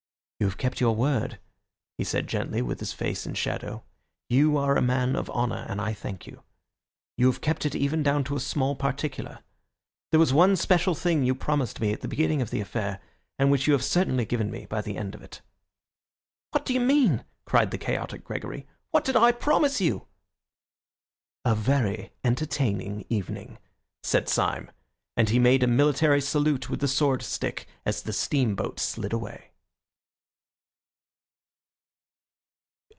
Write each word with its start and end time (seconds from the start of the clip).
"You 0.41 0.47
have 0.47 0.57
kept 0.57 0.81
your 0.81 0.95
word," 0.95 1.37
he 1.99 2.03
said 2.03 2.25
gently, 2.25 2.63
with 2.63 2.79
his 2.79 2.93
face 2.93 3.27
in 3.27 3.35
shadow. 3.35 3.83
"You 4.27 4.57
are 4.57 4.75
a 4.75 4.81
man 4.81 5.15
of 5.15 5.29
honour, 5.29 5.67
and 5.69 5.79
I 5.79 5.93
thank 5.93 6.25
you. 6.25 6.41
You 7.15 7.27
have 7.27 7.41
kept 7.41 7.63
it 7.63 7.75
even 7.75 8.01
down 8.01 8.23
to 8.23 8.35
a 8.35 8.39
small 8.39 8.75
particular. 8.75 9.43
There 10.09 10.19
was 10.19 10.33
one 10.33 10.55
special 10.55 10.95
thing 10.95 11.23
you 11.23 11.35
promised 11.35 11.79
me 11.79 11.93
at 11.93 12.01
the 12.01 12.07
beginning 12.07 12.41
of 12.41 12.49
the 12.49 12.59
affair, 12.59 12.99
and 13.37 13.51
which 13.51 13.67
you 13.67 13.73
have 13.73 13.83
certainly 13.83 14.25
given 14.25 14.49
me 14.49 14.65
by 14.65 14.81
the 14.81 14.97
end 14.97 15.13
of 15.13 15.21
it." 15.21 15.41
"What 16.49 16.65
do 16.65 16.73
you 16.73 16.79
mean?" 16.81 17.23
cried 17.45 17.69
the 17.69 17.77
chaotic 17.77 18.23
Gregory. 18.23 18.65
"What 18.89 19.05
did 19.05 19.15
I 19.15 19.31
promise 19.33 19.79
you?" 19.79 20.07
"A 21.45 21.53
very 21.53 22.13
entertaining 22.23 23.05
evening," 23.09 23.59
said 24.01 24.27
Syme, 24.27 24.71
and 25.15 25.29
he 25.29 25.37
made 25.37 25.61
a 25.61 25.67
military 25.67 26.19
salute 26.19 26.67
with 26.67 26.79
the 26.79 26.87
sword 26.87 27.21
stick 27.21 27.67
as 27.85 28.01
the 28.01 28.11
steamboat 28.11 28.79
slid 28.79 29.13
away. 29.13 29.49